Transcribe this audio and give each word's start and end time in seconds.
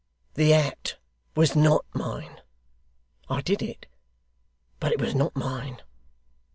'The 0.33 0.51
act 0.51 0.97
was 1.35 1.55
not 1.55 1.85
mine. 1.93 2.41
I 3.29 3.41
did 3.41 3.61
it, 3.61 3.85
but 4.79 4.91
it 4.91 4.99
was 4.99 5.13
not 5.13 5.35
mine. 5.35 5.83